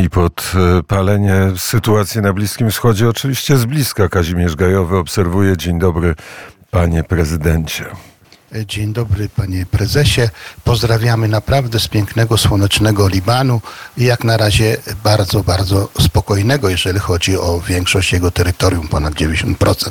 I 0.00 0.10
podpalenie 0.10 1.50
sytuacji 1.56 2.20
na 2.20 2.32
Bliskim 2.32 2.70
Wschodzie 2.70 3.08
oczywiście 3.08 3.56
z 3.56 3.64
bliska 3.64 4.08
Kazimierz 4.08 4.56
Gajowy 4.56 4.96
obserwuje. 4.96 5.56
Dzień 5.56 5.78
dobry, 5.78 6.14
panie 6.70 7.04
prezydencie. 7.04 7.84
Dzień 8.66 8.92
dobry 8.92 9.28
panie 9.28 9.66
prezesie. 9.66 10.20
Pozdrawiamy 10.64 11.28
naprawdę 11.28 11.80
z 11.80 11.88
pięknego, 11.88 12.36
słonecznego 12.36 13.08
Libanu 13.08 13.60
i 13.96 14.04
jak 14.04 14.24
na 14.24 14.36
razie 14.36 14.76
bardzo, 15.04 15.42
bardzo 15.42 15.88
spokojnego, 16.00 16.68
jeżeli 16.68 16.98
chodzi 16.98 17.36
o 17.36 17.60
większość 17.60 18.12
jego 18.12 18.30
terytorium, 18.30 18.88
ponad 18.88 19.14
90%. 19.14 19.90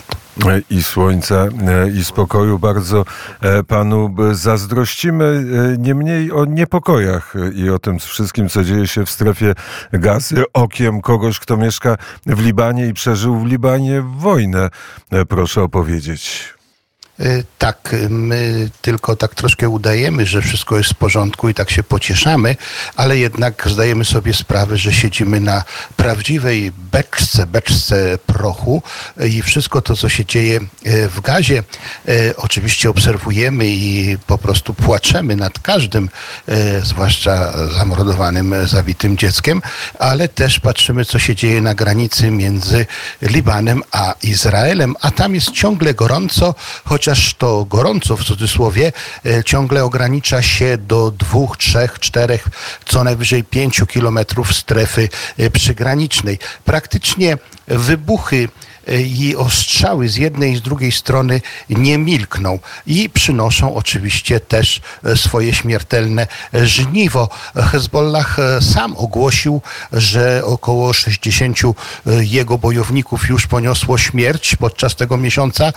I 0.69 0.83
słońca, 0.83 1.47
i 1.95 2.05
spokoju 2.05 2.59
bardzo 2.59 3.05
e, 3.41 3.63
panu 3.63 4.15
zazdrościmy. 4.31 5.45
E, 5.73 5.77
niemniej 5.77 6.31
o 6.31 6.45
niepokojach 6.45 7.33
i 7.55 7.69
o 7.69 7.79
tym 7.79 7.99
wszystkim, 7.99 8.49
co 8.49 8.63
dzieje 8.63 8.87
się 8.87 9.05
w 9.05 9.09
strefie 9.09 9.53
gazy, 9.93 10.43
okiem 10.53 11.01
kogoś, 11.01 11.39
kto 11.39 11.57
mieszka 11.57 11.97
w 12.25 12.39
Libanie 12.39 12.87
i 12.87 12.93
przeżył 12.93 13.39
w 13.39 13.45
Libanie 13.45 14.01
wojnę. 14.01 14.69
E, 15.11 15.25
proszę 15.25 15.63
opowiedzieć. 15.63 16.54
Y, 17.19 17.43
tak, 17.57 17.95
my 18.09 18.69
tylko 18.81 19.15
tak 19.15 19.35
troszkę 19.35 19.69
udajemy, 19.69 20.25
że 20.25 20.41
wszystko 20.41 20.77
jest 20.77 20.89
w 20.89 20.95
porządku 20.95 21.49
i 21.49 21.53
tak 21.53 21.71
się 21.71 21.83
pocieszamy, 21.83 22.55
ale 22.95 23.17
jednak 23.17 23.67
zdajemy 23.69 24.05
sobie 24.05 24.33
sprawę, 24.33 24.77
że 24.77 24.93
siedzimy 24.93 25.39
na 25.39 25.63
prawdziwej 25.97 26.71
beczce, 26.71 27.47
beczce 27.47 28.17
prochu 28.25 28.83
i 29.29 29.41
wszystko 29.41 29.81
to, 29.81 29.95
co 29.95 30.09
się 30.09 30.25
dzieje 30.25 30.59
y, 30.85 31.09
w 31.09 31.21
gazie, 31.21 31.63
y, 32.09 32.33
oczywiście 32.37 32.89
obserwujemy 32.89 33.65
i 33.67 34.17
po 34.27 34.37
prostu 34.37 34.73
płaczemy 34.73 35.35
nad 35.35 35.59
każdym, 35.59 36.09
zwłaszcza 36.83 37.53
zamordowanym, 37.77 38.55
zabitym 38.67 39.17
dzieckiem, 39.17 39.61
ale 39.99 40.27
też 40.27 40.59
patrzymy, 40.59 41.05
co 41.05 41.19
się 41.19 41.35
dzieje 41.35 41.61
na 41.61 41.75
granicy 41.75 42.31
między 42.31 42.85
Libanem 43.21 43.83
a 43.91 44.13
Izraelem, 44.23 44.95
a 45.01 45.11
tam 45.11 45.35
jest 45.35 45.51
ciągle 45.51 45.93
gorąco, 45.93 46.55
choć 46.85 47.04
chociaż 47.05 47.33
to 47.33 47.65
gorąco 47.65 48.17
w 48.17 48.23
cudzysłowie 48.23 48.91
e, 49.25 49.43
ciągle 49.43 49.83
ogranicza 49.83 50.41
się 50.41 50.77
do 50.77 51.11
dwóch, 51.11 51.57
trzech, 51.57 51.99
czterech, 51.99 52.47
co 52.85 53.03
najwyżej 53.03 53.43
pięciu 53.43 53.85
kilometrów 53.85 54.55
strefy 54.55 55.09
e, 55.37 55.49
przygranicznej. 55.49 56.39
Praktycznie 56.63 57.37
wybuchy 57.67 58.49
i 58.87 59.35
ostrzały 59.35 60.09
z 60.09 60.17
jednej 60.17 60.53
i 60.53 60.57
z 60.57 60.61
drugiej 60.61 60.91
strony 60.91 61.41
nie 61.69 61.97
milkną 61.97 62.59
i 62.87 63.09
przynoszą 63.09 63.75
oczywiście 63.75 64.39
też 64.39 64.81
e, 65.03 65.17
swoje 65.17 65.53
śmiertelne 65.53 66.27
żniwo. 66.53 67.29
Hezbollah 67.55 68.39
e, 68.39 68.61
sam 68.61 68.97
ogłosił, 68.97 69.61
że 69.91 70.41
około 70.45 70.93
60 70.93 71.59
e, 71.61 72.25
jego 72.25 72.57
bojowników 72.57 73.29
już 73.29 73.47
poniosło 73.47 73.97
śmierć 73.97 74.55
podczas 74.55 74.95
tego 74.95 75.17
miesiąca 75.17 75.73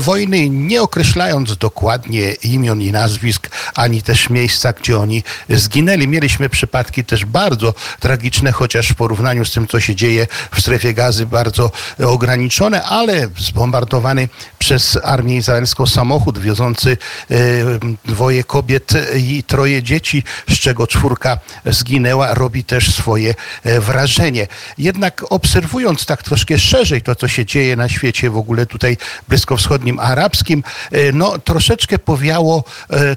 wojny, 0.00 0.50
nie 0.50 0.82
określając 0.82 1.56
dokładnie 1.56 2.32
imion 2.32 2.80
i 2.80 2.92
nazwisk, 2.92 3.48
ani 3.74 4.02
też 4.02 4.30
miejsca, 4.30 4.72
gdzie 4.72 4.98
oni 4.98 5.22
zginęli. 5.48 6.08
Mieliśmy 6.08 6.48
przypadki 6.48 7.04
też 7.04 7.24
bardzo 7.24 7.74
tragiczne, 8.00 8.52
chociaż 8.52 8.88
w 8.88 8.94
porównaniu 8.94 9.44
z 9.44 9.52
tym, 9.52 9.66
co 9.66 9.80
się 9.80 9.94
dzieje 9.94 10.26
w 10.54 10.60
strefie 10.60 10.94
gazy, 10.94 11.26
bardzo 11.26 11.70
ograniczone 11.98 12.51
ale 12.60 13.28
zbombardowany 13.38 14.28
przez 14.58 14.98
armię 15.04 15.36
izraelską 15.36 15.86
samochód 15.86 16.38
wiozący 16.38 16.96
e, 17.30 17.36
dwoje 18.04 18.44
kobiet 18.44 18.92
i 19.16 19.42
troje 19.42 19.82
dzieci, 19.82 20.22
z 20.48 20.58
czego 20.58 20.86
czwórka 20.86 21.38
zginęła, 21.66 22.34
robi 22.34 22.64
też 22.64 22.94
swoje 22.94 23.34
e, 23.64 23.80
wrażenie. 23.80 24.46
Jednak 24.78 25.24
obserwując 25.30 26.06
tak 26.06 26.22
troszkę 26.22 26.58
szerzej 26.58 27.02
to, 27.02 27.14
co 27.14 27.28
się 27.28 27.46
dzieje 27.46 27.76
na 27.76 27.88
świecie 27.88 28.30
w 28.30 28.36
ogóle 28.36 28.66
tutaj 28.66 28.96
bliskowschodnim, 29.28 30.00
arabskim, 30.00 30.64
e, 30.90 31.12
no 31.12 31.38
troszeczkę 31.38 31.98
powiało 31.98 32.64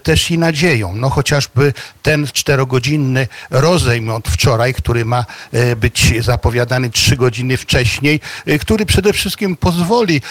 też 0.03 0.31
i 0.31 0.37
nadzieją. 0.37 0.95
No 0.95 1.09
chociażby 1.09 1.73
ten 2.01 2.27
czterogodzinny 2.33 3.27
rozejm 3.49 4.09
od 4.09 4.27
wczoraj, 4.27 4.73
który 4.73 5.05
ma 5.05 5.25
być 5.77 6.23
zapowiadany 6.23 6.89
trzy 6.89 7.15
godziny 7.15 7.57
wcześniej, 7.57 8.19
który 8.59 8.85
przede 8.85 9.13
wszystkim 9.13 9.24
wszystkim 9.25 9.55
pozwoli 9.57 10.21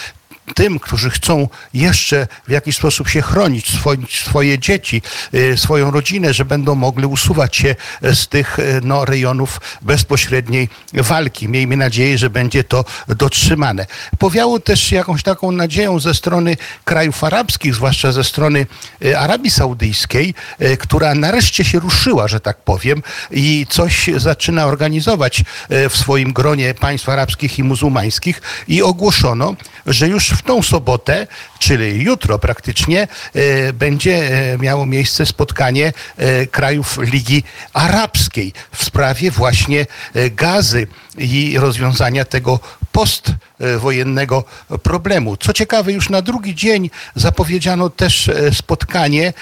tym, 0.53 0.79
którzy 0.79 1.09
chcą 1.09 1.49
jeszcze 1.73 2.27
w 2.47 2.51
jakiś 2.51 2.75
sposób 2.75 3.09
się 3.09 3.21
chronić, 3.21 3.69
swoje, 3.79 3.97
swoje 4.09 4.59
dzieci, 4.59 5.01
y, 5.33 5.57
swoją 5.57 5.91
rodzinę, 5.91 6.33
że 6.33 6.45
będą 6.45 6.75
mogli 6.75 7.05
usuwać 7.05 7.55
się 7.55 7.75
z 8.01 8.27
tych 8.27 8.59
y, 8.59 8.81
no, 8.83 9.05
rejonów 9.05 9.61
bezpośredniej 9.81 10.69
walki. 10.93 11.49
Miejmy 11.49 11.77
nadzieję, 11.77 12.17
że 12.17 12.29
będzie 12.29 12.63
to 12.63 12.85
dotrzymane. 13.07 13.85
Powiało 14.19 14.59
też 14.59 14.91
jakąś 14.91 15.23
taką 15.23 15.51
nadzieją 15.51 15.99
ze 15.99 16.13
strony 16.13 16.57
krajów 16.83 17.23
arabskich, 17.23 17.75
zwłaszcza 17.75 18.11
ze 18.11 18.23
strony 18.23 18.67
y, 19.05 19.17
Arabii 19.19 19.51
Saudyjskiej, 19.51 20.33
która 20.79 21.15
nareszcie 21.15 21.63
się 21.63 21.79
ruszyła, 21.79 22.27
że 22.27 22.39
tak 22.39 22.57
powiem, 22.57 23.03
i 23.31 23.65
coś 23.69 24.09
zaczyna 24.17 24.65
organizować 24.65 25.43
w 25.89 25.97
swoim 25.97 26.33
gronie 26.33 26.73
państw 26.73 27.09
arabskich 27.09 27.59
i 27.59 27.63
muzułmańskich 27.63 28.41
i 28.67 28.81
ogłoszono, 28.81 29.55
że 29.85 30.07
już 30.07 30.34
w 30.35 30.41
tą 30.41 30.63
sobotę, 30.63 31.27
czyli 31.59 32.03
jutro 32.03 32.39
praktycznie, 32.39 33.07
e, 33.33 33.73
będzie 33.73 34.15
e, 34.53 34.57
miało 34.57 34.85
miejsce 34.85 35.25
spotkanie 35.25 35.93
e, 36.17 36.47
krajów 36.47 36.97
Ligi 37.01 37.43
Arabskiej 37.73 38.53
w 38.71 38.85
sprawie 38.85 39.31
właśnie 39.31 39.85
gazy 40.31 40.87
i 41.17 41.57
rozwiązania 41.59 42.25
tego 42.25 42.59
postwojennego 42.91 44.43
problemu. 44.83 45.37
Co 45.37 45.53
ciekawe, 45.53 45.91
już 45.91 46.09
na 46.09 46.21
drugi 46.21 46.55
dzień 46.55 46.89
zapowiedziano 47.15 47.89
też 47.89 48.31
spotkanie 48.53 49.33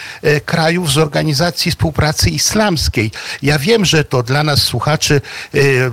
krajów 0.45 0.91
z 0.91 0.97
Organizacji 0.97 1.71
Współpracy 1.71 2.29
Islamskiej. 2.29 3.11
Ja 3.41 3.59
wiem, 3.59 3.85
że 3.85 4.03
to 4.03 4.23
dla 4.23 4.43
nas 4.43 4.61
słuchaczy 4.61 5.21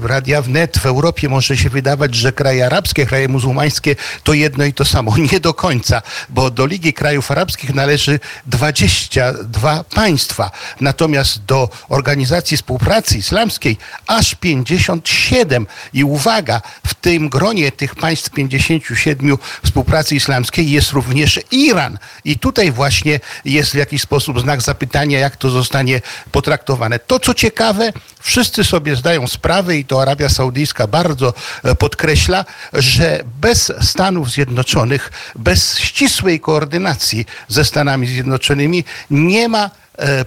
Radia 0.02 0.42
Wnet 0.42 0.78
w 0.78 0.86
Europie 0.86 1.28
może 1.28 1.56
się 1.56 1.70
wydawać, 1.70 2.14
że 2.14 2.32
kraje 2.32 2.66
arabskie, 2.66 3.06
kraje 3.06 3.28
muzułmańskie 3.28 3.96
to 4.24 4.32
jedno 4.32 4.64
i 4.64 4.72
to 4.72 4.84
samo. 4.84 5.16
Nie 5.32 5.40
do 5.40 5.54
końca, 5.54 6.02
bo 6.28 6.50
do 6.50 6.66
Ligi 6.66 6.92
Krajów 6.92 7.30
Arabskich 7.30 7.74
należy 7.74 8.20
22 8.46 9.84
państwa, 9.84 10.50
natomiast 10.80 11.44
do 11.44 11.68
Organizacji 11.88 12.56
Współpracy 12.56 13.18
Islamskiej 13.18 13.76
aż 14.06 14.34
57. 14.34 15.66
I 15.92 16.04
uwaga, 16.04 16.62
w 16.86 16.94
tym 16.94 17.28
gronie 17.28 17.72
tych 17.72 17.94
państw 17.94 18.30
57 18.30 19.38
współpracy 19.64 20.14
islamskiej 20.16 20.70
jest 20.70 20.92
również 20.92 21.40
Iran. 21.50 21.98
I 22.24 22.38
tutaj 22.38 22.72
właśnie 22.72 23.20
jest 23.44 23.70
w 23.70 23.74
jakiś 23.74 24.02
sposób 24.02 24.40
znak 24.40 24.62
zapytania, 24.62 25.18
jak 25.18 25.36
to 25.36 25.50
zostanie 25.50 26.00
potraktowane. 26.32 26.98
To, 26.98 27.20
co 27.20 27.34
ciekawe, 27.34 27.92
wszyscy 28.20 28.64
sobie 28.64 28.96
zdają 28.96 29.28
sprawę 29.28 29.76
i 29.76 29.84
to 29.84 30.02
Arabia 30.02 30.28
Saudyjska 30.28 30.86
bardzo 30.86 31.34
e, 31.62 31.74
podkreśla, 31.74 32.44
że 32.72 33.20
bez 33.40 33.72
Stanów 33.80 34.30
Zjednoczonych, 34.30 35.12
bez 35.36 35.78
ścisłej 35.78 36.40
koordynacji 36.40 37.26
ze 37.48 37.64
Stanami 37.64 38.06
Zjednoczonymi 38.06 38.84
nie 39.10 39.48
ma 39.48 39.70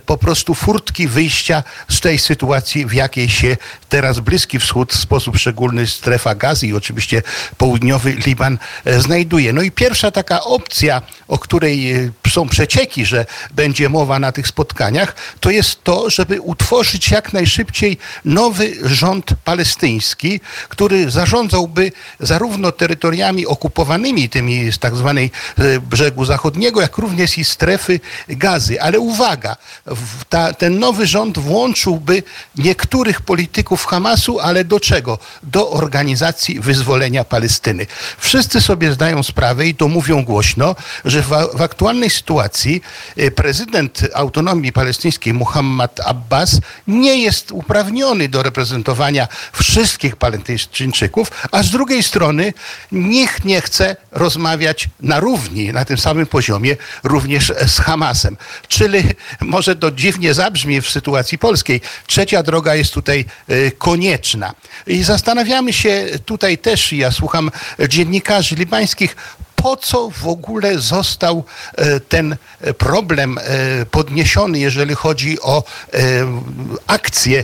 po 0.05 0.17
prostu 0.17 0.55
furtki 0.55 1.07
wyjścia 1.07 1.63
z 1.89 1.99
tej 1.99 2.19
sytuacji, 2.19 2.85
w 2.85 2.93
jakiej 2.93 3.29
się 3.29 3.57
teraz 3.89 4.19
Bliski 4.19 4.59
Wschód, 4.59 4.93
w 4.93 4.99
sposób 4.99 5.37
szczególny 5.37 5.87
strefa 5.87 6.35
gazy 6.35 6.67
i 6.67 6.73
oczywiście 6.73 7.21
południowy 7.57 8.11
Liban 8.11 8.57
e, 8.85 9.01
znajduje. 9.01 9.53
No 9.53 9.61
i 9.61 9.71
pierwsza 9.71 10.11
taka 10.11 10.43
opcja, 10.43 11.01
o 11.27 11.37
której 11.37 11.91
e, 11.91 12.11
są 12.29 12.49
przecieki, 12.49 13.05
że 13.05 13.25
będzie 13.51 13.89
mowa 13.89 14.19
na 14.19 14.31
tych 14.31 14.47
spotkaniach, 14.47 15.15
to 15.39 15.49
jest 15.49 15.83
to, 15.83 16.09
żeby 16.09 16.41
utworzyć 16.41 17.11
jak 17.11 17.33
najszybciej 17.33 17.97
nowy 18.25 18.73
rząd 18.83 19.33
palestyński, 19.45 20.39
który 20.69 21.11
zarządzałby 21.11 21.91
zarówno 22.19 22.71
terytoriami 22.71 23.45
okupowanymi, 23.45 24.29
tymi 24.29 24.71
z 24.71 24.79
tak 24.79 24.95
zwanej 24.95 25.31
brzegu 25.81 26.25
zachodniego, 26.25 26.81
jak 26.81 26.97
również 26.97 27.37
i 27.37 27.45
strefy 27.45 27.99
gazy. 28.27 28.81
Ale 28.81 28.99
uwaga, 28.99 29.55
ta, 30.29 30.53
ten 30.53 30.79
nowy 30.79 31.07
rząd 31.07 31.39
włączyłby 31.39 32.23
niektórych 32.57 33.21
polityków 33.21 33.85
Hamasu, 33.85 34.39
ale 34.39 34.65
do 34.65 34.79
czego? 34.79 35.19
Do 35.43 35.69
organizacji 35.69 36.59
wyzwolenia 36.59 37.23
Palestyny. 37.23 37.87
Wszyscy 38.17 38.61
sobie 38.61 38.93
zdają 38.93 39.23
sprawę 39.23 39.67
i 39.67 39.75
to 39.75 39.87
mówią 39.87 40.23
głośno, 40.23 40.75
że 41.05 41.21
w, 41.21 41.29
w 41.53 41.61
aktualnej 41.61 42.09
sytuacji 42.09 42.81
e, 43.17 43.31
prezydent 43.31 44.01
autonomii 44.13 44.71
palestyńskiej 44.71 45.33
Muhammad 45.33 45.99
Abbas 46.05 46.59
nie 46.87 47.17
jest 47.21 47.51
uprawniony 47.51 48.29
do 48.29 48.43
reprezentowania 48.43 49.27
wszystkich 49.53 50.15
Palestyńczyków, 50.15 51.31
a 51.51 51.63
z 51.63 51.69
drugiej 51.69 52.03
strony 52.03 52.53
nikt 52.91 53.45
nie 53.45 53.61
chce 53.61 53.95
rozmawiać 54.11 54.89
na 54.99 55.19
równi, 55.19 55.73
na 55.73 55.85
tym 55.85 55.97
samym 55.97 56.25
poziomie 56.25 56.77
również 57.03 57.53
z 57.67 57.79
Hamasem. 57.79 58.37
Czyli 58.67 59.03
może 59.53 59.75
to 59.75 59.91
dziwnie 59.91 60.33
zabrzmi 60.33 60.81
w 60.81 60.89
sytuacji 60.89 61.37
polskiej. 61.37 61.81
Trzecia 62.07 62.43
droga 62.43 62.75
jest 62.75 62.93
tutaj 62.93 63.25
e, 63.47 63.71
konieczna. 63.71 64.53
I 64.87 65.03
zastanawiamy 65.03 65.73
się 65.73 66.05
tutaj 66.25 66.57
też, 66.57 66.93
ja 66.93 67.11
słucham 67.11 67.51
dziennikarzy 67.89 68.55
libańskich, 68.55 69.15
po 69.63 69.77
co 69.77 70.09
w 70.09 70.27
ogóle 70.27 70.79
został 70.79 71.43
e, 71.75 71.99
ten 71.99 72.35
problem 72.77 73.37
e, 73.37 73.41
podniesiony, 73.85 74.59
jeżeli 74.59 74.95
chodzi 74.95 75.41
o 75.41 75.63
e, 75.93 75.99
akcję 76.87 77.43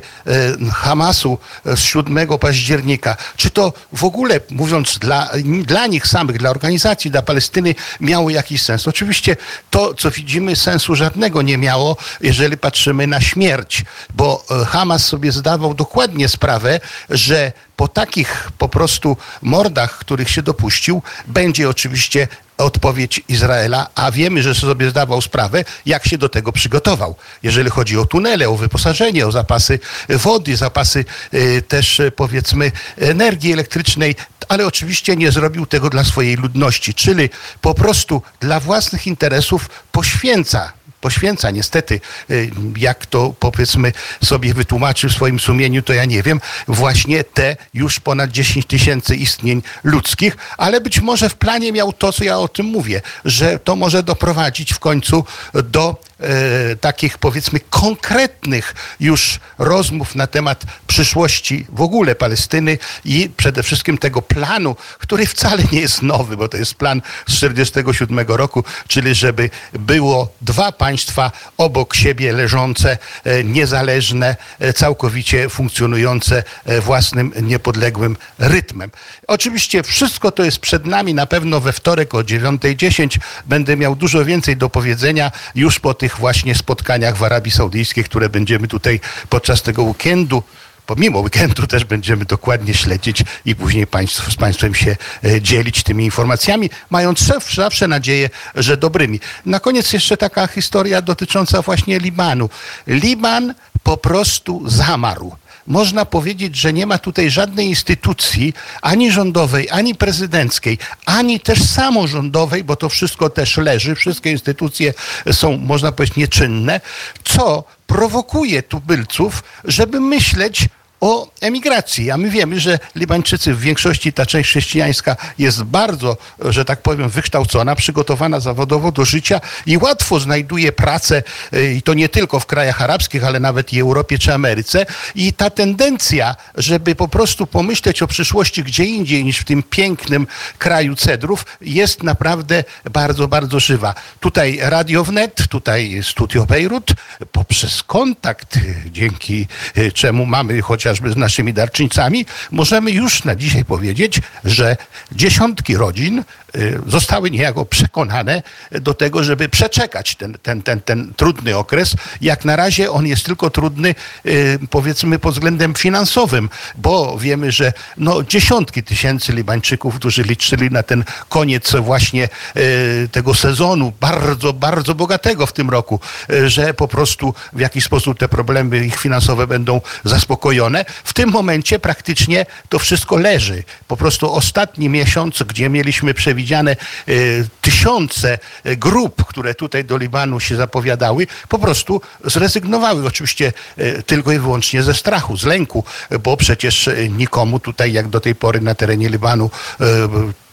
Hamasu 0.74 1.38
z 1.66 1.80
7 1.80 2.28
października. 2.40 3.18
Czy 3.36 3.50
to 3.50 3.74
w 3.94 4.04
ogóle, 4.04 4.40
mówiąc 4.50 4.98
dla, 4.98 5.30
dla 5.64 5.88
nich 5.88 6.08
samych, 6.08 6.38
dla 6.38 6.50
organizacji, 6.50 7.12
dla 7.12 7.22
Palestyny, 7.22 7.76
miało 8.00 8.30
jakiś 8.30 8.62
sens? 8.62 8.88
Oczywiście 8.88 9.38
to, 9.70 9.94
co 9.94 10.12
widzimy, 10.12 10.56
sensu 10.56 10.96
żadnego 10.96 11.42
nie 11.42 11.58
miało, 11.58 11.98
jeżeli 12.22 12.58
patrzymy 12.58 13.08
na 13.08 13.22
śmierć, 13.22 13.86
bo 14.16 14.44
Hamas 14.68 15.06
sobie 15.06 15.32
zdawał 15.32 15.74
dokładnie 15.74 16.30
sprawę, 16.30 16.80
że 17.10 17.52
po 17.80 17.88
takich 17.88 18.52
po 18.58 18.70
prostu 18.70 19.18
mordach, 19.42 19.98
których 19.98 20.30
się 20.30 20.42
dopuścił, 20.42 21.02
będzie 21.28 21.70
oczywiście 21.70 22.28
odpowiedź 22.58 23.22
Izraela, 23.28 23.88
a 23.96 24.12
wiemy, 24.12 24.44
że 24.44 24.56
sobie 24.56 24.90
zdawał 24.90 25.22
sprawę, 25.22 25.66
jak 25.86 26.08
się 26.08 26.18
do 26.18 26.30
tego 26.30 26.52
przygotował. 26.52 27.16
Jeżeli 27.44 27.70
chodzi 27.70 27.98
o 27.98 28.06
tunele, 28.06 28.50
o 28.50 28.56
wyposażenie, 28.56 29.28
o 29.28 29.32
zapasy 29.32 29.80
wody, 30.10 30.58
zapasy 30.58 31.06
y, 31.34 31.62
też 31.62 32.00
y, 32.00 32.12
powiedzmy 32.12 32.72
energii 32.98 33.54
elektrycznej, 33.54 34.16
ale 34.50 34.68
oczywiście 34.68 35.16
nie 35.16 35.32
zrobił 35.32 35.66
tego 35.66 35.90
dla 35.90 36.04
swojej 36.04 36.36
ludności, 36.36 36.94
czyli 36.94 37.30
po 37.62 37.74
prostu 37.74 38.22
dla 38.40 38.60
własnych 38.60 39.08
interesów 39.08 39.70
poświęca 39.92 40.79
poświęca. 41.02 41.52
Niestety, 41.52 42.02
y, 42.30 42.52
jak 42.78 43.06
to 43.06 43.34
powiedzmy 43.40 43.94
sobie 44.24 44.54
wytłumaczył 44.54 45.10
w 45.10 45.14
swoim 45.14 45.40
sumieniu, 45.40 45.82
to 45.82 45.94
ja 45.94 46.06
nie 46.06 46.24
wiem, 46.24 46.42
właśnie 46.68 47.24
te 47.24 47.58
już 47.74 48.00
ponad 48.00 48.32
10 48.32 48.66
tysięcy 48.66 49.16
istnień 49.16 49.62
ludzkich, 49.84 50.38
ale 50.58 50.82
być 50.82 51.00
może 51.00 51.30
w 51.30 51.36
planie 51.36 51.72
miał 51.72 51.94
to, 51.94 52.14
co 52.14 52.24
ja 52.24 52.40
o 52.40 52.48
tym 52.48 52.66
mówię, 52.66 53.02
że 53.26 53.60
to 53.60 53.76
może 53.76 54.04
doprowadzić 54.04 54.74
w 54.74 54.80
końcu 54.80 55.26
do 55.54 56.09
e, 56.20 56.76
takich 56.76 57.18
powiedzmy 57.18 57.60
konkretnych 57.60 58.76
już 59.00 59.40
rozmów 59.58 60.16
na 60.16 60.28
temat 60.28 60.64
przyszłości 60.88 61.66
w 61.70 61.82
ogóle 61.82 62.16
Palestyny 62.16 62.78
i 63.06 63.30
przede 63.38 63.64
wszystkim 63.64 63.98
tego 63.98 64.22
planu, 64.22 64.76
który 65.00 65.26
wcale 65.26 65.64
nie 65.72 65.82
jest 65.82 66.02
nowy, 66.02 66.38
bo 66.38 66.48
to 66.48 66.58
jest 66.58 66.76
plan 66.76 67.02
z 67.28 67.34
1947 67.34 68.38
roku, 68.38 68.64
czyli 68.88 69.16
żeby 69.16 69.50
było 69.74 70.34
dwa 70.42 70.72
państwa 70.72 71.32
obok 71.58 71.96
siebie 71.96 72.34
leżące, 72.34 72.98
e, 73.24 73.44
niezależne, 73.44 74.36
e, 74.60 74.74
całkowicie 74.74 75.50
funkcjonujące 75.50 76.44
własnym 76.82 77.34
niepodległym 77.42 78.18
rytmem. 78.40 78.92
Oczywiście 79.28 79.84
wszystko 79.84 80.32
to 80.32 80.44
jest 80.44 80.60
przed 80.60 80.86
nami, 80.86 81.14
na 81.14 81.26
pewno 81.26 81.60
we 81.60 81.74
wtorek 81.74 82.16
o 82.16 82.24
9.10 82.24 83.20
będę 83.46 83.78
miał 83.78 83.96
dużo 83.96 84.26
więcej 84.26 84.58
do 84.58 84.70
powiedzenia 84.70 85.32
już 85.56 85.80
po 85.80 85.94
tych 85.94 86.09
tych 86.10 86.18
właśnie 86.18 86.56
spotkaniach 86.56 87.18
w 87.18 87.24
Arabii 87.24 87.52
Saudyjskiej, 87.52 88.04
które 88.04 88.30
będziemy 88.30 88.68
tutaj 88.68 89.00
podczas 89.30 89.62
tego 89.62 89.84
weekendu 89.84 90.44
pomimo 90.86 91.20
weekendu 91.20 91.68
też 91.68 91.86
będziemy 91.86 92.26
dokładnie 92.26 92.74
śledzić 92.74 93.24
i 93.46 93.56
później 93.56 93.88
państw, 93.88 94.32
z 94.32 94.36
Państwem 94.36 94.76
się 94.76 94.98
e, 95.24 95.42
dzielić 95.42 95.84
tymi 95.84 96.06
informacjami, 96.06 96.70
mając 96.90 97.20
zawsze 97.56 97.88
nadzieję, 97.88 98.30
że 98.56 98.78
dobrymi. 98.78 99.20
Na 99.46 99.60
koniec 99.60 99.94
jeszcze 99.94 100.18
taka 100.18 100.48
historia 100.48 101.02
dotycząca 101.02 101.62
właśnie 101.62 102.00
Libanu. 102.00 102.50
Liban 102.88 103.54
po 103.84 103.98
prostu 103.98 104.70
zamarł 104.70 105.36
można 105.70 106.06
powiedzieć, 106.06 106.56
że 106.56 106.74
nie 106.74 106.86
ma 106.86 106.98
tutaj 106.98 107.30
żadnej 107.30 107.68
instytucji, 107.68 108.54
ani 108.82 109.12
rządowej, 109.12 109.70
ani 109.72 109.96
prezydenckiej, 109.96 110.78
ani 111.06 111.40
też 111.40 111.64
samorządowej, 111.64 112.64
bo 112.64 112.76
to 112.76 112.90
wszystko 112.90 113.30
też 113.30 113.58
leży, 113.58 113.96
wszystkie 113.96 114.32
instytucje 114.32 114.94
są, 115.32 115.58
można 115.58 115.92
powiedzieć, 115.92 116.18
nieczynne, 116.18 116.82
co 117.24 117.64
prowokuje 117.88 118.64
tubylców, 118.64 119.44
żeby 119.64 120.00
myśleć 120.00 120.68
o 121.02 121.32
emigracji. 121.42 122.12
A 122.12 122.18
my 122.18 122.30
wiemy, 122.30 122.60
że 122.60 122.80
Libańczycy, 122.96 123.54
w 123.54 123.60
większości 123.60 124.14
ta 124.14 124.26
część 124.26 124.50
chrześcijańska 124.50 125.16
jest 125.38 125.64
bardzo, 125.64 126.18
że 126.40 126.66
tak 126.66 126.82
powiem, 126.82 127.10
wykształcona, 127.10 127.76
przygotowana 127.76 128.40
zawodowo 128.40 128.92
do 128.92 129.06
życia 129.06 129.42
i 129.66 129.78
łatwo 129.78 130.20
znajduje 130.20 130.72
pracę 130.72 131.24
y, 131.54 131.74
i 131.74 131.82
to 131.82 131.94
nie 131.94 132.10
tylko 132.10 132.40
w 132.40 132.46
krajach 132.46 132.82
arabskich, 132.82 133.24
ale 133.24 133.40
nawet 133.40 133.74
i 133.74 133.82
Europie 133.82 134.20
czy 134.20 134.34
Ameryce. 134.34 134.86
I 135.16 135.34
ta 135.34 135.50
tendencja, 135.50 136.36
żeby 136.56 136.96
po 136.96 137.08
prostu 137.08 137.48
pomyśleć 137.48 138.02
o 138.02 138.08
przyszłości 138.08 138.64
gdzie 138.64 138.86
indziej 138.86 139.24
niż 139.24 139.38
w 139.38 139.46
tym 139.46 139.64
pięknym 139.64 140.28
kraju 140.58 140.96
cedrów, 140.96 141.46
jest 141.62 142.04
naprawdę 142.04 142.64
bardzo, 142.92 143.28
bardzo 143.28 143.60
żywa. 143.60 143.94
Tutaj 144.20 144.60
Radio 144.62 145.04
Wnet, 145.04 145.48
tutaj 145.48 146.00
Studio 146.04 146.46
Bejrut, 146.46 146.92
poprzez 147.32 147.84
kontakt, 147.84 148.60
dzięki 148.92 149.48
y, 149.78 149.92
czemu 149.92 150.26
mamy 150.26 150.62
chociaż 150.62 150.89
chociażby 150.90 151.12
z 151.12 151.18
naszymi 151.18 151.54
darczyńcami, 151.54 152.26
możemy 152.52 152.92
już 152.92 153.24
na 153.24 153.36
dzisiaj 153.36 153.66
powiedzieć, 153.66 154.22
że 154.46 154.78
dziesiątki 155.12 155.78
rodzin 155.78 156.24
y, 156.56 156.80
zostały 156.88 157.32
niejako 157.32 157.66
przekonane 157.66 158.44
do 158.72 158.94
tego, 158.94 159.24
żeby 159.24 159.50
przeczekać 159.50 160.16
ten, 160.16 160.38
ten, 160.44 160.62
ten, 160.62 160.82
ten 160.82 161.14
trudny 161.14 161.58
okres. 161.58 161.96
Jak 162.22 162.46
na 162.46 162.56
razie 162.56 162.92
on 162.92 163.08
jest 163.08 163.26
tylko 163.26 163.50
trudny, 163.50 163.96
y, 164.26 164.60
powiedzmy, 164.70 165.20
pod 165.20 165.34
względem 165.34 165.74
finansowym, 165.74 166.50
bo 166.76 167.18
wiemy, 167.18 167.52
że 167.52 167.74
no, 167.98 168.24
dziesiątki 168.24 168.84
tysięcy 168.84 169.34
Libańczyków, 169.34 169.96
którzy 169.96 170.24
liczyli 170.24 170.72
na 170.72 170.84
ten 170.84 171.04
koniec 171.30 171.76
właśnie 171.76 172.30
y, 172.58 173.10
tego 173.12 173.34
sezonu, 173.34 173.94
bardzo, 174.00 174.54
bardzo 174.54 174.96
bogatego 174.96 175.46
w 175.46 175.54
tym 175.54 175.70
roku, 175.70 176.00
że 176.46 176.74
po 176.74 176.88
prostu 176.88 177.34
w 177.54 177.60
jakiś 177.60 177.84
sposób 177.84 178.20
te 178.20 178.28
problemy 178.28 178.86
ich 178.86 179.00
finansowe 179.00 179.48
będą 179.48 179.82
zaspokojone 180.04 180.79
w 181.04 181.14
tym 181.14 181.30
momencie 181.30 181.80
praktycznie 181.80 182.46
to 182.70 182.80
wszystko 182.80 183.18
leży. 183.18 183.64
Po 183.88 183.98
prostu 183.98 184.34
ostatni 184.34 184.90
miesiąc, 184.90 185.44
gdzie 185.44 185.70
mieliśmy 185.70 186.14
przewidziane 186.14 186.76
y, 187.10 187.48
tysiące 187.62 188.40
e, 188.64 188.76
grup, 188.76 189.26
które 189.26 189.56
tutaj 189.56 189.86
do 189.86 189.98
Libanu 189.98 190.40
się 190.40 190.56
zapowiadały, 190.56 191.28
po 191.50 191.60
prostu 191.60 192.02
zrezygnowały. 192.26 193.08
Oczywiście 193.08 193.54
y, 193.80 194.04
tylko 194.04 194.32
i 194.32 194.40
wyłącznie 194.40 194.84
ze 194.84 194.94
strachu, 194.94 195.38
z 195.38 195.44
lęku, 195.44 195.84
bo 196.24 196.38
przecież 196.38 196.90
nikomu 197.10 197.60
tutaj, 197.60 197.94
jak 197.94 198.08
do 198.08 198.20
tej 198.20 198.36
pory 198.36 198.62
na 198.62 198.76
terenie 198.76 199.10
Libanu, 199.10 199.52
y, 199.82 199.86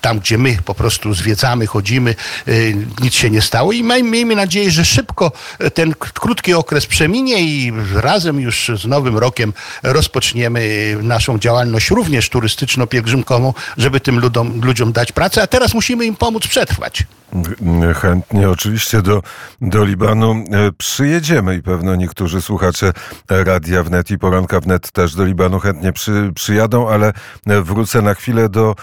tam, 0.01 0.19
gdzie 0.19 0.39
my 0.39 0.59
po 0.65 0.75
prostu 0.75 1.15
zwiedzamy, 1.15 1.67
chodzimy, 1.67 2.15
y, 2.49 2.77
nic 3.03 3.15
się 3.15 3.31
nie 3.31 3.43
stało 3.43 3.73
i 3.73 3.83
miejmy 3.83 4.37
nadzieję, 4.37 4.71
że 4.71 4.85
szybko 4.85 5.33
ten 5.75 5.95
krótki 5.95 6.55
okres 6.55 6.87
przeminie 6.87 7.41
i 7.41 7.73
razem 7.95 8.41
już 8.41 8.71
z 8.83 8.87
Nowym 8.87 9.19
Rokiem 9.19 9.53
rozpoczniemy 9.83 10.97
naszą 11.03 11.39
działalność 11.39 11.91
również 11.91 12.31
turystyczno-pielgrzymkową, 12.31 13.53
żeby 13.77 14.01
tym 14.01 14.19
ludziom, 14.19 14.61
ludziom 14.61 14.93
dać 14.93 15.13
pracę, 15.13 15.43
a 15.43 15.47
teraz 15.47 15.75
musimy 15.75 16.07
im 16.07 16.17
pomóc 16.17 16.47
przetrwać. 16.47 17.07
Chętnie 17.95 18.51
oczywiście 18.51 19.03
do, 19.03 19.23
do 19.61 19.85
Libanu 19.85 20.45
przyjedziemy 20.79 21.57
i 21.57 21.63
pewno 21.63 21.97
niektórzy 21.97 22.43
słuchacze 22.43 22.93
Radia 23.29 23.83
Wnet 23.83 24.11
i 24.11 24.19
Poranka 24.19 24.61
Wnet 24.61 24.93
też 24.93 25.15
do 25.15 25.25
Libanu 25.25 25.61
chętnie 25.61 25.93
przy, 25.93 26.31
przyjadą, 26.35 26.89
ale 26.89 27.13
wrócę 27.47 28.03
na 28.03 28.15
chwilę 28.15 28.49
do 28.49 28.75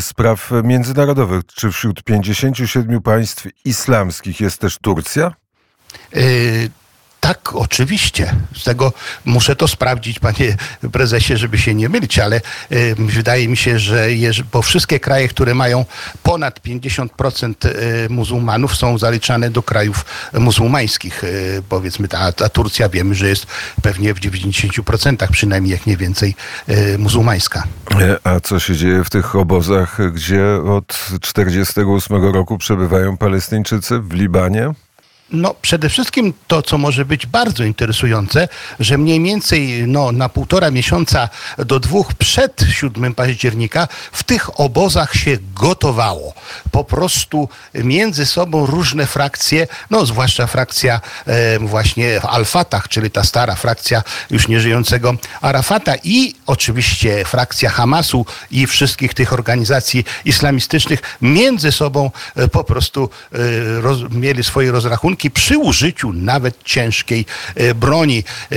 spraw 0.00 0.50
międzynarodowych. 0.62 1.44
Czy 1.46 1.70
wśród 1.70 2.02
57 2.02 3.02
państw 3.02 3.46
islamskich 3.64 4.40
jest 4.40 4.60
też 4.60 4.78
Turcja? 4.78 5.32
Tak, 7.22 7.54
oczywiście. 7.54 8.34
Z 8.56 8.64
tego 8.64 8.92
muszę 9.24 9.56
to 9.56 9.68
sprawdzić, 9.68 10.18
panie 10.18 10.56
prezesie, 10.92 11.36
żeby 11.36 11.58
się 11.58 11.74
nie 11.74 11.88
mylić, 11.88 12.18
ale 12.18 12.40
y, 12.72 12.94
wydaje 12.98 13.48
mi 13.48 13.56
się, 13.56 13.78
że 13.78 14.08
bo 14.52 14.62
wszystkie 14.62 15.00
kraje, 15.00 15.28
które 15.28 15.54
mają 15.54 15.84
ponad 16.22 16.60
50% 16.60 17.66
y, 17.66 18.08
muzułmanów 18.10 18.76
są 18.76 18.98
zaliczane 18.98 19.50
do 19.50 19.62
krajów 19.62 20.04
muzułmańskich. 20.32 21.24
Y, 21.24 21.62
powiedzmy, 21.68 22.08
a, 22.12 22.26
a 22.26 22.48
Turcja 22.48 22.88
wiemy, 22.88 23.14
że 23.14 23.28
jest 23.28 23.46
pewnie 23.82 24.14
w 24.14 24.20
90% 24.20 25.28
przynajmniej, 25.32 25.72
jak 25.72 25.86
nie 25.86 25.96
więcej, 25.96 26.34
y, 26.68 26.98
muzułmańska. 26.98 27.62
E, 28.00 28.18
a 28.24 28.40
co 28.40 28.60
się 28.60 28.76
dzieje 28.76 29.04
w 29.04 29.10
tych 29.10 29.36
obozach, 29.36 30.12
gdzie 30.12 30.44
od 30.54 30.86
1948 30.86 32.32
roku 32.32 32.58
przebywają 32.58 33.16
Palestyńczycy 33.16 33.98
w 33.98 34.12
Libanie? 34.12 34.72
No, 35.32 35.54
przede 35.62 35.88
wszystkim 35.88 36.34
to, 36.46 36.62
co 36.62 36.78
może 36.78 37.04
być 37.04 37.26
bardzo 37.26 37.64
interesujące, 37.64 38.48
że 38.80 38.98
mniej 38.98 39.22
więcej 39.22 39.84
no, 39.86 40.12
na 40.12 40.28
półtora 40.28 40.70
miesiąca 40.70 41.28
do 41.58 41.80
dwóch 41.80 42.14
przed 42.14 42.64
7 42.72 43.14
października 43.14 43.88
w 44.12 44.22
tych 44.22 44.60
obozach 44.60 45.14
się 45.14 45.38
gotowało. 45.54 46.34
Po 46.70 46.84
prostu 46.84 47.48
między 47.74 48.26
sobą 48.26 48.66
różne 48.66 49.06
frakcje, 49.06 49.66
no 49.90 50.06
zwłaszcza 50.06 50.46
frakcja 50.46 51.00
e, 51.26 51.58
właśnie 51.58 52.20
w 52.20 52.24
Al-Fatah, 52.24 52.88
czyli 52.88 53.10
ta 53.10 53.24
stara 53.24 53.54
frakcja 53.54 54.02
już 54.30 54.48
nieżyjącego 54.48 55.14
Arafata 55.40 55.94
i 56.04 56.34
oczywiście 56.46 57.24
frakcja 57.24 57.70
Hamasu 57.70 58.26
i 58.50 58.66
wszystkich 58.66 59.14
tych 59.14 59.32
organizacji 59.32 60.04
islamistycznych 60.24 61.00
między 61.22 61.72
sobą 61.72 62.10
e, 62.36 62.48
po 62.48 62.64
prostu 62.64 63.10
e, 63.32 63.38
roz, 63.80 63.98
mieli 64.10 64.44
swoje 64.44 64.72
rozrachunki 64.72 65.21
przy 65.30 65.58
użyciu 65.58 66.12
nawet 66.12 66.62
ciężkiej 66.64 67.26
e, 67.54 67.74
broni, 67.74 68.24
e, 68.52 68.56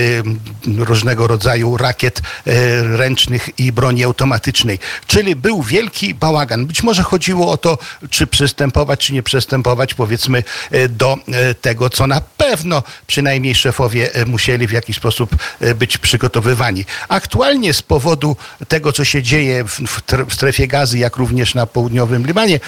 różnego 0.78 1.28
rodzaju 1.28 1.78
rakiet 1.78 2.22
e, 2.48 2.52
ręcznych 2.98 3.50
i 3.60 3.72
broni 3.72 4.04
automatycznej. 4.04 4.80
Czyli 5.08 5.36
był 5.36 5.64
wielki 5.64 6.14
bałagan. 6.14 6.66
Być 6.66 6.84
może 6.84 7.04
chodziło 7.04 7.52
o 7.52 7.58
to, 7.58 7.78
czy 8.10 8.28
przystępować, 8.28 9.00
czy 9.00 9.14
nie 9.14 9.24
przystępować, 9.24 9.94
powiedzmy, 9.94 10.44
do 10.90 11.18
tego, 11.62 11.90
co 11.90 12.08
na 12.08 12.22
pewno 12.22 12.84
przynajmniej 13.08 13.56
szefowie 13.56 14.10
musieli 14.26 14.68
w 14.68 14.72
jakiś 14.72 14.98
sposób 14.98 15.36
być 15.76 15.98
przygotowywani. 15.98 16.86
Aktualnie 17.10 17.74
z 17.74 17.82
powodu 17.82 18.38
tego, 18.68 18.94
co 18.94 19.06
się 19.06 19.24
dzieje 19.24 19.64
w, 19.64 19.70
w, 19.70 20.02
tr- 20.06 20.26
w 20.30 20.34
strefie 20.34 20.68
gazy, 20.68 20.98
jak 20.98 21.16
również 21.16 21.56
na 21.56 21.66
południowym 21.66 22.28
Libanie, 22.28 22.60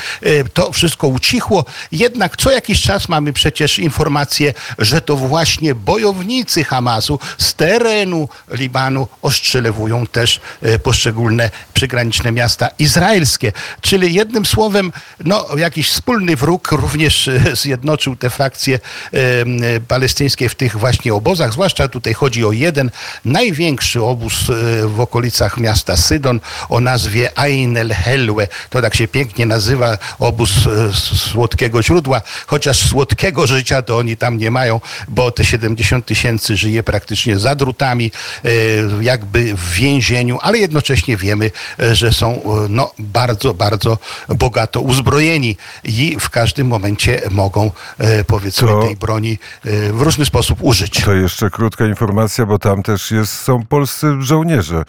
to 0.54 0.72
wszystko 0.72 1.08
ucichło. 1.08 1.66
Jednak 1.92 2.38
co 2.38 2.52
jakiś 2.52 2.82
czas 2.82 3.10
mamy 3.10 3.34
przecież 3.34 3.77
informacje, 3.80 4.54
że 4.80 5.02
to 5.02 5.16
właśnie 5.16 5.76
bojownicy 5.76 6.64
Hamasu 6.64 7.20
z 7.38 7.54
terenu 7.54 8.30
Libanu 8.52 9.08
ostrzelewują 9.22 10.08
też 10.08 10.40
e, 10.62 10.80
poszczególne 10.80 11.50
przygraniczne 11.74 12.32
miasta 12.32 12.70
izraelskie. 12.80 13.52
Czyli 13.82 14.14
jednym 14.14 14.46
słowem, 14.46 14.92
no, 15.26 15.46
jakiś 15.58 15.90
wspólny 15.90 16.36
wróg 16.36 16.72
również 16.72 17.28
e, 17.28 17.56
zjednoczył 17.56 18.16
te 18.16 18.30
frakcje 18.30 18.80
e, 19.14 19.20
palestyńskie 19.88 20.50
w 20.50 20.56
tych 20.56 20.78
właśnie 20.78 21.14
obozach. 21.14 21.54
Zwłaszcza 21.54 21.88
tutaj 21.88 22.14
chodzi 22.14 22.46
o 22.46 22.52
jeden 22.52 22.92
największy 23.26 24.04
obóz 24.04 24.34
w 24.86 25.00
okolicach 25.00 25.58
miasta 25.58 25.98
Sydon 25.98 26.40
o 26.70 26.80
nazwie 26.80 27.40
Ain 27.40 27.78
el 27.78 27.94
Helwe. 27.94 28.48
To 28.70 28.82
tak 28.82 28.96
się 28.96 29.08
pięknie 29.08 29.46
nazywa 29.46 29.98
obóz 30.20 30.52
słodkiego 31.32 31.84
źródła, 31.84 32.22
chociaż 32.48 32.90
słodkiego 32.90 33.48
życia 33.68 33.82
to 33.82 33.98
oni 33.98 34.18
tam 34.18 34.38
nie 34.38 34.52
mają, 34.52 34.82
bo 35.08 35.32
te 35.32 35.46
70 35.46 36.06
tysięcy 36.06 36.58
żyje 36.58 36.84
praktycznie 36.84 37.40
za 37.40 37.56
drutami, 37.56 38.12
e, 38.46 38.50
jakby 39.04 39.54
w 39.56 39.70
więzieniu, 39.72 40.40
ale 40.42 40.58
jednocześnie 40.58 41.18
wiemy, 41.18 41.52
e, 41.80 41.96
że 41.96 42.14
są 42.14 42.34
e, 42.34 42.68
no, 42.70 42.92
bardzo, 43.00 43.54
bardzo 43.54 43.98
bogato 44.30 44.82
uzbrojeni 44.82 45.58
i 45.84 46.18
w 46.20 46.30
każdym 46.30 46.68
momencie 46.68 47.22
mogą 47.32 47.72
powiedzmy 48.28 48.68
To- 48.68 48.84
tej 48.84 48.96
broni 48.96 49.38
w 49.92 50.02
różny 50.02 50.26
sposób 50.26 50.60
użyć. 50.62 51.02
To 51.02 51.14
jeszcze 51.14 51.50
krótka 51.50 51.86
informacja, 51.86 52.46
bo 52.46 52.60
tam 52.60 52.84
też 52.84 53.12
jest, 53.12 53.34
są 53.34 53.66
polscy 53.66 54.08
żołnierze 54.20 54.84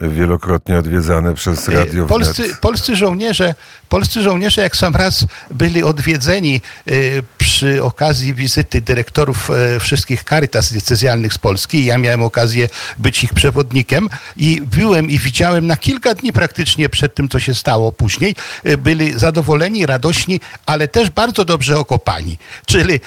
wielokrotnie 0.00 0.78
odwiedzane 0.78 1.34
przez 1.34 1.68
Radio 1.68 2.06
Polscy, 2.06 2.56
polscy 2.60 2.96
żołnierze, 2.96 3.54
polscy 3.88 4.22
żołnierze 4.22 4.62
jak 4.62 4.76
sam 4.76 4.96
raz 4.96 5.26
byli 5.50 5.82
odwiedzeni 5.82 6.60
e, 6.86 6.92
przy 7.38 7.82
okazji 7.82 8.34
wizyty 8.34 8.80
dyrektorów 8.80 9.50
e, 9.50 9.80
wszystkich 9.80 10.24
Caritas 10.24 10.72
decyzjalnych 10.72 11.32
z 11.32 11.38
Polski. 11.38 11.84
Ja 11.84 11.98
miałem 11.98 12.22
okazję 12.22 12.68
być 12.98 13.24
ich 13.24 13.34
przewodnikiem 13.34 14.08
i 14.36 14.62
byłem 14.62 15.10
i 15.10 15.18
widziałem 15.18 15.66
na 15.66 15.76
kilka 15.76 16.14
dni 16.14 16.32
praktycznie 16.32 16.88
przed 16.88 17.14
tym, 17.14 17.28
co 17.28 17.40
się 17.40 17.54
stało 17.54 17.92
później. 17.92 18.34
E, 18.64 18.76
Byli 18.76 19.18
zadowoleni, 19.18 19.86
radośni, 19.86 20.40
ale 20.66 20.88
też 20.88 21.10
bardzo 21.10 21.44
dobrze 21.44 21.78
okopani. 21.78 22.38
Czyli 22.66 23.00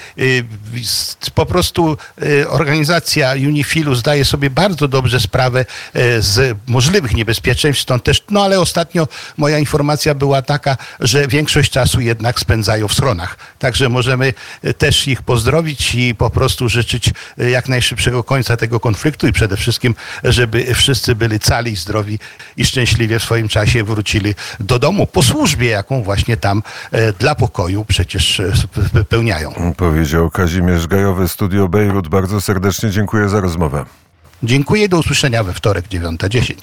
po 1.34 1.46
prostu 1.46 1.96
organizacja 2.48 3.32
UNIFIL-u 3.32 3.94
zdaje 3.94 4.24
sobie 4.24 4.50
bardzo 4.50 4.88
dobrze 4.88 5.20
sprawę 5.20 5.64
z 6.18 6.58
możliwych 6.66 7.14
niebezpieczeństw, 7.14 7.82
stąd 7.82 8.04
też, 8.04 8.22
no 8.30 8.44
ale 8.44 8.60
ostatnio 8.60 9.08
moja 9.36 9.58
informacja 9.58 10.14
była 10.14 10.42
taka, 10.42 10.71
że 11.00 11.28
większość 11.28 11.70
czasu 11.70 12.00
jednak 12.00 12.40
spędzają 12.40 12.88
w 12.88 12.94
schronach. 12.94 13.36
Także 13.58 13.88
możemy 13.88 14.34
e, 14.62 14.74
też 14.74 15.08
ich 15.08 15.22
pozdrowić 15.22 15.94
i 15.94 16.14
po 16.14 16.30
prostu 16.30 16.68
życzyć 16.68 17.10
e, 17.38 17.50
jak 17.50 17.68
najszybszego 17.68 18.24
końca 18.24 18.56
tego 18.56 18.80
konfliktu 18.80 19.26
i 19.26 19.32
przede 19.32 19.56
wszystkim, 19.56 19.94
żeby 20.24 20.74
wszyscy 20.74 21.14
byli 21.14 21.40
cali, 21.40 21.76
zdrowi 21.76 22.18
i 22.56 22.64
szczęśliwie 22.64 23.18
w 23.18 23.22
swoim 23.22 23.48
czasie 23.48 23.84
wrócili 23.84 24.34
do 24.60 24.78
domu 24.78 25.06
po 25.06 25.22
służbie, 25.22 25.68
jaką 25.68 26.02
właśnie 26.02 26.36
tam 26.36 26.62
e, 26.92 27.12
dla 27.12 27.34
pokoju 27.34 27.84
przecież 27.84 28.42
wypełniają. 28.92 29.74
Powiedział 29.76 30.30
Kazimierz 30.30 30.86
Gajowy, 30.86 31.28
Studio 31.28 31.68
Bejrut. 31.68 32.08
Bardzo 32.08 32.40
serdecznie 32.40 32.90
dziękuję 32.90 33.28
za 33.28 33.40
rozmowę. 33.40 33.84
Dziękuję, 34.44 34.88
do 34.88 34.98
usłyszenia 34.98 35.44
we 35.44 35.52
wtorek 35.52 35.88
9.10. 35.88 36.42